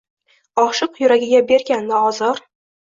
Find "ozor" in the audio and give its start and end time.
2.11-2.45